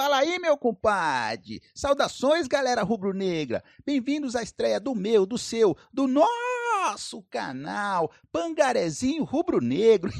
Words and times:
Fala 0.00 0.16
aí, 0.16 0.38
meu 0.38 0.56
compadre! 0.56 1.60
Saudações, 1.74 2.48
galera 2.48 2.82
rubro-negra! 2.82 3.62
Bem-vindos 3.84 4.34
à 4.34 4.42
estreia 4.42 4.80
do 4.80 4.94
meu, 4.94 5.26
do 5.26 5.36
seu, 5.36 5.76
do 5.92 6.06
nosso 6.06 7.22
canal 7.24 8.10
Pangarezinho 8.32 9.24
Rubro-Negro. 9.24 10.10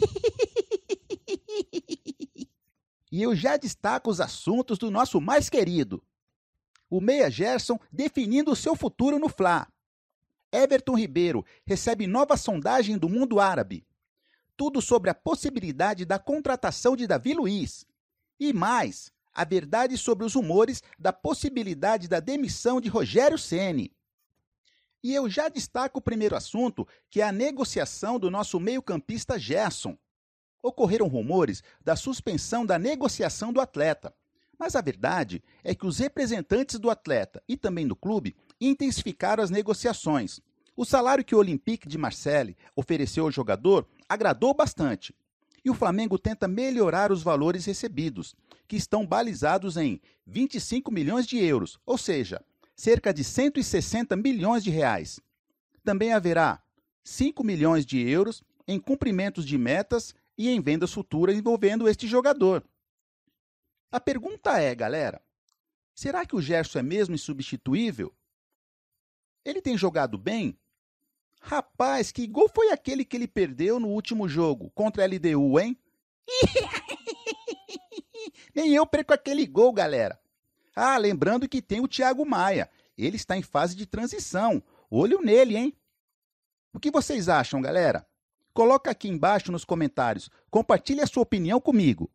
e 3.11 3.22
eu 3.22 3.35
já 3.35 3.56
destaco 3.56 4.11
os 4.11 4.21
assuntos 4.21 4.77
do 4.77 4.90
nosso 4.90 5.19
mais 5.19 5.48
querido. 5.48 6.05
O 6.91 7.01
Meia 7.01 7.31
Gerson 7.31 7.79
definindo 7.91 8.51
o 8.51 8.57
seu 8.57 8.77
futuro 8.77 9.19
no 9.19 9.31
Fla. 9.31 9.67
Everton 10.53 10.95
Ribeiro 10.95 11.43
recebe 11.65 12.07
nova 12.07 12.37
sondagem 12.37 12.99
do 12.99 13.09
mundo 13.09 13.41
árabe. 13.41 13.87
Tudo 14.59 14.83
sobre 14.83 15.09
a 15.09 15.15
possibilidade 15.15 16.05
da 16.05 16.19
contratação 16.19 16.95
de 16.95 17.07
Davi 17.07 17.33
Luiz. 17.33 17.87
E 18.39 18.53
mais, 18.53 19.11
a 19.35 19.45
verdade 19.45 19.97
sobre 19.97 20.25
os 20.25 20.35
rumores 20.35 20.83
da 20.99 21.12
possibilidade 21.12 22.09
da 22.09 22.21
demissão 22.21 22.80
de 22.80 22.88
Rogério 22.88 23.38
Ceni. 23.38 23.93
E 25.02 25.15
eu 25.15 25.30
já 25.30 25.48
destaco 25.48 25.98
o 25.98 26.02
primeiro 26.02 26.37
assunto, 26.37 26.87
que 27.09 27.21
é 27.21 27.25
a 27.25 27.33
negociação 27.33 28.19
do 28.19 28.30
nosso 28.30 28.61
meio-campista 28.61 29.38
Gerson. 29.38 29.97
Ocorreram 30.62 31.09
rumores 31.09 31.62
da 31.83 31.97
suspensão 31.97 32.66
da 32.66 32.79
negociação 32.79 33.52
do 33.52 33.61
atleta. 33.61 34.15
Mas 34.59 34.77
a 34.77 34.83
verdade 34.83 35.43
é 35.65 35.74
que 35.74 35.87
os 35.87 35.99
representantes 35.99 36.79
do 36.79 36.91
atleta 36.91 37.43
e 37.49 37.57
também 37.57 37.88
do 37.88 37.97
clube 37.97 38.37
intensificaram 38.60 39.43
as 39.43 39.49
negociações. 39.49 40.38
O 40.77 40.85
salário 40.85 41.24
que 41.24 41.35
o 41.35 41.38
Olympique 41.38 41.88
de 41.88 41.97
Marseille 41.97 42.57
ofereceu 42.77 43.24
ao 43.24 43.30
jogador 43.30 43.88
agradou 44.07 44.52
bastante. 44.52 45.15
E 45.64 45.70
o 45.70 45.74
Flamengo 45.74 46.19
tenta 46.19 46.48
melhorar 46.48 47.12
os 47.12 47.23
valores 47.23 47.64
recebidos, 47.64 48.34
que 48.66 48.77
estão 48.77 49.06
balizados 49.06 49.77
em 49.77 50.01
25 50.27 50.91
milhões 50.91 51.27
de 51.27 51.38
euros, 51.38 51.78
ou 51.84 51.98
seja, 51.98 52.42
cerca 52.74 53.12
de 53.12 53.23
160 53.23 54.16
milhões 54.16 54.65
de 54.65 54.70
reais. 54.70 55.20
Também 55.85 56.12
haverá 56.12 56.62
5 57.04 57.45
milhões 57.45 57.85
de 57.85 57.98
euros 57.98 58.43
em 58.66 58.79
cumprimentos 58.79 59.45
de 59.45 59.59
metas 59.59 60.15
e 60.38 60.48
em 60.48 60.60
vendas 60.60 60.93
futuras 60.93 61.37
envolvendo 61.37 61.88
este 61.88 62.07
jogador. 62.07 62.65
A 63.90 63.98
pergunta 63.98 64.59
é, 64.59 64.75
galera, 64.75 65.20
será 65.94 66.25
que 66.25 66.37
o 66.37 66.41
Gerson 66.41 66.78
é 66.78 66.82
mesmo 66.82 67.15
insubstituível? 67.15 68.15
Ele 69.44 69.60
tem 69.60 69.76
jogado 69.76 70.16
bem? 70.16 70.56
Rapaz, 71.41 72.12
que 72.12 72.27
gol 72.27 72.50
foi 72.55 72.71
aquele 72.71 73.05
que 73.05 73.16
ele 73.16 73.27
perdeu 73.27 73.81
no 73.81 73.88
último 73.88 74.28
jogo 74.28 74.71
contra 74.75 75.03
a 75.03 75.06
LDU, 75.06 75.59
hein? 75.59 75.77
Nem 78.55 78.75
eu 78.75 78.87
perco 78.87 79.15
aquele 79.15 79.47
gol, 79.47 79.72
galera. 79.72 80.21
Ah, 80.77 80.99
lembrando 80.99 81.49
que 81.49 81.62
tem 81.62 81.81
o 81.81 81.88
Thiago 81.88 82.27
Maia. 82.27 82.71
Ele 82.97 83.16
está 83.16 83.37
em 83.37 83.43
fase 83.43 83.75
de 83.75 83.87
transição. 83.87 84.62
Olho 84.91 85.22
nele, 85.22 85.56
hein? 85.56 85.77
O 86.72 86.78
que 86.78 86.91
vocês 86.91 87.28
acham, 87.28 87.60
galera? 87.60 88.06
Coloca 88.53 88.91
aqui 88.91 89.09
embaixo 89.09 89.50
nos 89.50 89.65
comentários. 89.65 90.31
Compartilhe 90.50 91.00
a 91.00 91.06
sua 91.06 91.22
opinião 91.22 91.60
comigo. 91.60 92.10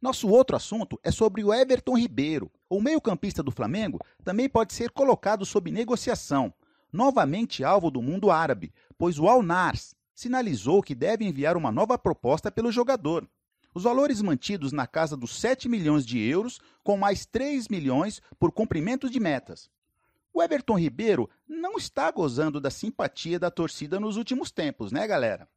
Nosso 0.00 0.28
outro 0.28 0.56
assunto 0.56 0.98
é 1.02 1.10
sobre 1.10 1.44
o 1.44 1.52
Everton 1.52 1.96
Ribeiro. 1.96 2.50
O 2.70 2.82
meio-campista 2.82 3.42
do 3.42 3.50
Flamengo 3.50 3.98
também 4.22 4.48
pode 4.48 4.74
ser 4.74 4.90
colocado 4.90 5.46
sob 5.46 5.70
negociação, 5.70 6.52
novamente 6.92 7.64
alvo 7.64 7.90
do 7.90 8.02
mundo 8.02 8.30
árabe, 8.30 8.74
pois 8.98 9.18
o 9.18 9.26
Al-Nars 9.26 9.94
sinalizou 10.14 10.82
que 10.82 10.94
deve 10.94 11.24
enviar 11.24 11.56
uma 11.56 11.72
nova 11.72 11.96
proposta 11.96 12.50
pelo 12.50 12.70
jogador. 12.70 13.26
Os 13.72 13.84
valores 13.84 14.20
mantidos 14.20 14.72
na 14.72 14.86
casa 14.86 15.16
dos 15.16 15.38
7 15.40 15.68
milhões 15.68 16.04
de 16.04 16.18
euros, 16.18 16.60
com 16.82 16.96
mais 16.96 17.24
3 17.24 17.68
milhões 17.68 18.20
por 18.38 18.52
cumprimento 18.52 19.08
de 19.08 19.18
metas. 19.18 19.70
O 20.32 20.42
Everton 20.42 20.78
Ribeiro 20.78 21.28
não 21.48 21.76
está 21.76 22.10
gozando 22.10 22.60
da 22.60 22.70
simpatia 22.70 23.38
da 23.38 23.50
torcida 23.50 23.98
nos 23.98 24.16
últimos 24.16 24.50
tempos, 24.50 24.92
né, 24.92 25.06
galera? 25.06 25.48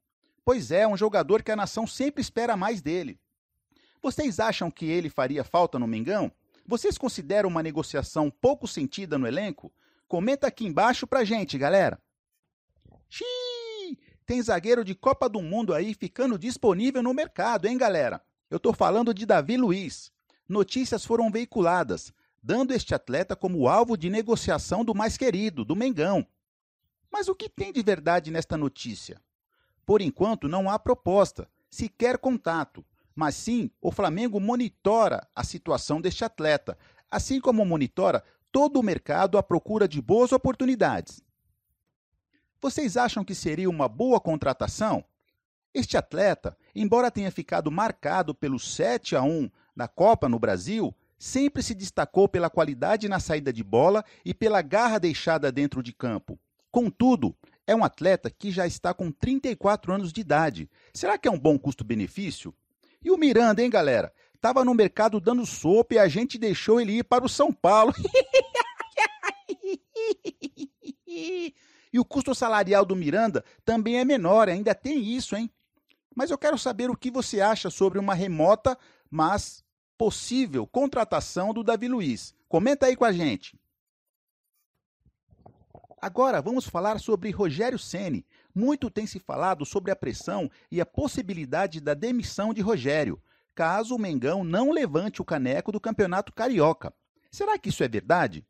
Pois 0.46 0.72
é, 0.72 0.88
um 0.88 0.96
jogador 0.96 1.44
que 1.44 1.52
a 1.52 1.56
nação 1.56 1.86
sempre 1.86 2.22
espera 2.22 2.56
mais 2.56 2.81
dele. 2.81 3.19
Vocês 4.02 4.40
acham 4.40 4.72
que 4.72 4.86
ele 4.86 5.09
faria 5.09 5.44
falta 5.44 5.78
no 5.78 5.88
Mengão? 5.88 6.31
Vocês 6.72 6.98
consideram 6.98 7.50
uma 7.50 7.62
negociação 7.62 8.32
pouco 8.32 8.66
sentida 8.66 9.18
no 9.18 9.28
elenco? 9.28 9.74
Comenta 10.08 10.48
aqui 10.48 10.66
embaixo 10.66 11.06
pra 11.06 11.26
gente, 11.26 11.58
galera. 11.58 12.02
Xiii! 13.09 14.00
Tem 14.26 14.42
zagueiro 14.42 14.86
de 14.86 14.96
Copa 14.96 15.28
do 15.28 15.42
Mundo 15.42 15.74
aí 15.74 15.94
ficando 15.94 16.40
disponível 16.40 17.04
no 17.04 17.14
mercado, 17.14 17.66
hein, 17.66 17.78
galera? 17.78 18.24
Eu 18.50 18.58
tô 18.58 18.72
falando 18.72 19.14
de 19.14 19.26
Davi 19.26 19.58
Luiz. 19.58 20.14
Notícias 20.48 21.04
foram 21.04 21.30
veiculadas, 21.30 22.14
dando 22.42 22.74
este 22.74 22.96
atleta 22.96 23.36
como 23.36 23.68
alvo 23.68 23.98
de 23.98 24.10
negociação 24.10 24.86
do 24.86 24.96
mais 24.96 25.18
querido, 25.18 25.66
do 25.66 25.76
Mengão. 25.76 26.26
Mas 27.12 27.28
o 27.28 27.36
que 27.36 27.50
tem 27.50 27.74
de 27.74 27.84
verdade 27.84 28.31
nesta 28.31 28.56
notícia? 28.56 29.22
Por 29.86 30.02
enquanto, 30.02 30.48
não 30.48 30.70
há 30.70 30.80
proposta, 30.80 31.50
sequer 31.70 32.18
contato 32.18 32.86
mas 33.22 33.36
sim 33.36 33.70
o 33.80 33.92
Flamengo 33.92 34.40
monitora 34.40 35.28
a 35.36 35.44
situação 35.44 36.02
deste 36.02 36.26
atleta, 36.26 36.76
assim 37.12 37.40
como 37.40 37.64
monitora 37.64 38.24
todo 38.52 38.80
o 38.80 38.84
mercado 38.84 39.38
à 39.38 39.44
procura 39.44 39.88
de 39.88 40.02
boas 40.02 40.32
oportunidades. 40.32 41.22
Vocês 42.60 42.98
acham 42.98 43.24
que 43.24 43.36
seria 43.36 43.70
uma 43.70 43.88
boa 43.88 44.20
contratação? 44.20 45.06
Este 45.72 45.98
atleta, 45.98 46.58
embora 46.74 47.12
tenha 47.12 47.30
ficado 47.30 47.70
marcado 47.70 48.34
pelo 48.34 48.58
7 48.58 49.16
a 49.16 49.22
1 49.22 49.52
na 49.76 49.88
Copa 49.88 50.28
no 50.28 50.40
Brasil, 50.40 50.92
sempre 51.16 51.62
se 51.62 51.76
destacou 51.76 52.28
pela 52.28 52.50
qualidade 52.50 53.08
na 53.08 53.20
saída 53.20 53.54
de 53.54 53.64
bola 53.64 54.04
e 54.26 54.34
pela 54.34 54.64
garra 54.64 54.98
deixada 54.98 55.52
dentro 55.52 55.84
de 55.84 55.94
campo. 55.94 56.40
Contudo, 56.72 57.38
é 57.68 57.76
um 57.76 57.84
atleta 57.84 58.31
que 58.31 58.50
já 58.50 58.66
está 58.66 58.96
com 58.96 59.12
34 59.12 59.94
anos 59.94 60.12
de 60.12 60.22
idade. 60.22 60.68
Será 60.92 61.20
que 61.20 61.28
é 61.28 61.31
um 61.31 61.38
bom 61.38 61.60
custo-benefício? 61.60 62.52
E 63.03 63.12
o 63.12 63.17
Miranda, 63.17 63.62
hein, 63.62 63.69
galera? 63.69 64.13
Tava 64.39 64.66
no 64.66 64.73
mercado 64.73 65.19
dando 65.19 65.45
sopa 65.45 65.95
e 65.95 66.00
a 66.00 66.07
gente 66.07 66.38
deixou 66.38 66.81
ele 66.81 67.00
ir 67.00 67.03
para 67.03 67.25
o 67.25 67.29
São 67.29 67.53
Paulo. 67.53 67.94
e 71.07 72.00
o 72.00 72.06
custo 72.06 72.34
salarial 72.34 72.85
do 72.85 72.95
Miranda 72.95 73.44
também 73.63 74.00
é 74.00 74.06
menor, 74.06 74.50
ainda 74.50 74.73
tem 74.73 75.00
isso, 75.03 75.35
hein? 75.35 75.50
Mas 76.16 76.31
eu 76.31 76.38
quero 76.38 76.57
saber 76.57 76.89
o 76.89 76.97
que 76.97 77.12
você 77.12 77.39
acha 77.39 77.69
sobre 77.69 78.00
uma 78.00 78.13
remota, 78.13 78.78
mas 79.09 79.63
possível 79.97 80.66
contratação 80.66 81.53
do 81.53 81.63
Davi 81.63 81.88
Luiz. 81.88 82.33
Comenta 82.50 82.88
aí 82.88 82.95
com 82.95 83.06
a 83.06 83.12
gente. 83.12 83.61
Agora 86.01 86.41
vamos 86.41 86.66
falar 86.66 87.00
sobre 87.00 87.29
Rogério 87.29 87.78
Ceni, 87.78 88.25
muito 88.56 88.89
tem 88.89 89.06
se 89.06 89.19
falado 89.19 89.63
sobre 89.63 89.91
a 89.91 89.95
pressão 89.95 90.50
e 90.72 90.81
a 90.81 90.85
possibilidade 90.85 91.79
da 91.79 91.94
demissão 91.94 92.56
de 92.56 92.59
Rogério, 92.59 93.22
caso 93.53 93.95
o 93.95 94.00
Mengão 94.00 94.44
não 94.44 94.72
levante 94.72 95.22
o 95.22 95.25
caneco 95.25 95.72
do 95.72 95.79
Campeonato 95.79 96.34
Carioca. 96.34 96.91
Será 97.29 97.56
que 97.59 97.69
isso 97.69 97.84
é 97.84 97.88
verdade? 97.88 98.44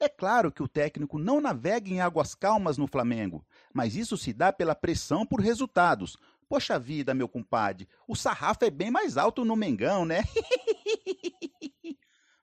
É 0.00 0.08
claro 0.08 0.50
que 0.50 0.64
o 0.64 0.68
técnico 0.68 1.16
não 1.16 1.40
navega 1.40 1.88
em 1.88 2.00
águas 2.00 2.34
calmas 2.34 2.76
no 2.76 2.88
Flamengo, 2.88 3.46
mas 3.72 3.94
isso 3.94 4.16
se 4.16 4.32
dá 4.32 4.52
pela 4.52 4.74
pressão 4.74 5.24
por 5.24 5.40
resultados. 5.40 6.16
Poxa 6.48 6.76
vida, 6.76 7.14
meu 7.14 7.28
compadre, 7.28 7.88
o 8.08 8.16
sarrafo 8.16 8.64
é 8.64 8.70
bem 8.70 8.90
mais 8.90 9.16
alto 9.16 9.44
no 9.44 9.54
Mengão, 9.54 10.04
né? 10.04 10.24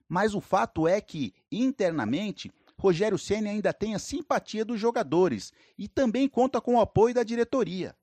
mas 0.08 0.34
o 0.34 0.40
fato 0.40 0.88
é 0.88 1.02
que, 1.02 1.34
internamente, 1.50 2.50
Rogério 2.82 3.16
Ceni 3.16 3.48
ainda 3.48 3.72
tem 3.72 3.94
a 3.94 3.98
simpatia 4.00 4.64
dos 4.64 4.80
jogadores 4.80 5.52
e 5.78 5.86
também 5.86 6.28
conta 6.28 6.60
com 6.60 6.74
o 6.74 6.80
apoio 6.80 7.14
da 7.14 7.22
diretoria. 7.22 7.96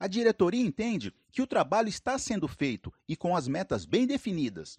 A 0.00 0.06
diretoria 0.06 0.64
entende 0.64 1.12
que 1.30 1.42
o 1.42 1.46
trabalho 1.46 1.86
está 1.90 2.18
sendo 2.18 2.48
feito 2.48 2.90
e 3.06 3.14
com 3.14 3.36
as 3.36 3.46
metas 3.46 3.84
bem 3.84 4.06
definidas. 4.06 4.78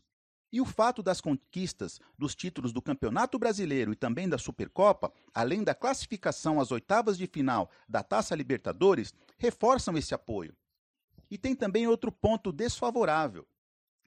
E 0.51 0.59
o 0.59 0.65
fato 0.65 1.04
das 1.04 1.21
conquistas 1.21 2.00
dos 2.18 2.33
títulos 2.33 2.74
do 2.74 2.81
Campeonato 2.81 3.38
Brasileiro 3.38 3.94
e 3.94 3.95
também 3.95 4.27
da 4.27 4.39
Supercopa, 4.39 5.13
além 5.36 5.63
da 5.63 5.75
classificação 5.75 6.59
às 6.59 6.71
oitavas 6.71 7.15
de 7.15 7.27
final 7.27 7.69
da 7.88 8.01
Taça 8.01 8.33
Libertadores, 8.33 9.13
reforçam 9.38 9.95
esse 9.95 10.15
apoio. 10.15 10.57
E 11.30 11.38
tem 11.38 11.56
também 11.56 11.86
outro 11.86 12.12
ponto 12.12 12.51
desfavorável, 12.51 13.48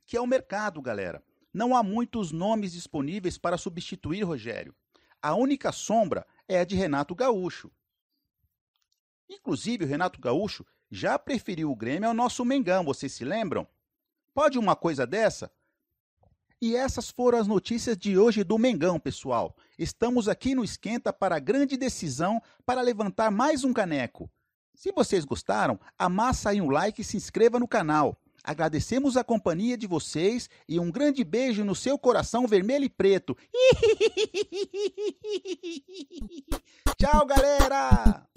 que 0.04 0.16
é 0.16 0.20
o 0.20 0.26
mercado, 0.26 0.82
galera 0.82 1.22
não 1.52 1.74
há 1.74 1.82
muitos 1.82 2.32
nomes 2.32 2.72
disponíveis 2.72 3.36
para 3.36 3.58
substituir 3.58 4.22
Rogério. 4.22 4.74
A 5.22 5.34
única 5.34 5.72
sombra 5.72 6.26
é 6.48 6.60
a 6.60 6.64
de 6.64 6.76
Renato 6.76 7.14
Gaúcho. 7.14 7.70
Inclusive, 9.28 9.84
o 9.84 9.88
Renato 9.88 10.20
Gaúcho 10.20 10.64
já 10.90 11.18
preferiu 11.18 11.70
o 11.70 11.76
Grêmio 11.76 12.08
ao 12.08 12.14
nosso 12.14 12.44
Mengão, 12.44 12.84
vocês 12.84 13.12
se 13.12 13.24
lembram? 13.24 13.66
Pode 14.34 14.58
uma 14.58 14.74
coisa 14.74 15.06
dessa? 15.06 15.50
E 16.60 16.76
essas 16.76 17.08
foram 17.08 17.38
as 17.38 17.46
notícias 17.46 17.96
de 17.96 18.18
hoje 18.18 18.44
do 18.44 18.58
Mengão, 18.58 19.00
pessoal. 19.00 19.56
Estamos 19.78 20.28
aqui 20.28 20.54
no 20.54 20.62
Esquenta 20.62 21.12
para 21.12 21.36
a 21.36 21.40
grande 21.40 21.76
decisão 21.76 22.42
para 22.66 22.82
levantar 22.82 23.30
mais 23.30 23.64
um 23.64 23.72
caneco. 23.72 24.30
Se 24.74 24.92
vocês 24.92 25.24
gostaram, 25.24 25.80
amassa 25.98 26.50
aí 26.50 26.60
um 26.60 26.70
like 26.70 27.00
e 27.00 27.04
se 27.04 27.16
inscreva 27.16 27.58
no 27.58 27.68
canal. 27.68 28.20
Agradecemos 28.42 29.16
a 29.16 29.24
companhia 29.24 29.76
de 29.76 29.86
vocês 29.86 30.48
e 30.68 30.80
um 30.80 30.90
grande 30.90 31.22
beijo 31.24 31.64
no 31.64 31.74
seu 31.74 31.98
coração 31.98 32.46
vermelho 32.46 32.84
e 32.84 32.88
preto. 32.88 33.36
Tchau, 36.96 37.26
galera! 37.26 38.29